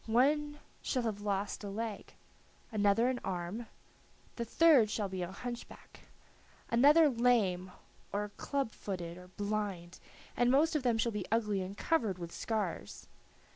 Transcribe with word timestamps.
One 0.07 0.59
shall 0.81 1.03
have 1.03 1.21
lost 1.21 1.63
a 1.63 1.69
leg, 1.69 2.15
another 2.71 3.07
an 3.07 3.19
arm, 3.23 3.67
the 4.35 4.43
third 4.43 4.89
shall 4.89 5.07
be 5.07 5.21
a 5.21 5.31
hunchback, 5.31 5.99
another 6.71 7.07
lame 7.07 7.71
or 8.11 8.29
club 8.29 8.71
footed 8.71 9.15
or 9.15 9.27
blind, 9.27 9.99
and 10.35 10.49
most 10.49 10.75
of 10.75 10.81
them 10.81 10.97
shall 10.97 11.11
be 11.11 11.27
ugly 11.31 11.61
and 11.61 11.77
covered 11.77 12.17
with 12.17 12.31
scars. 12.31 13.05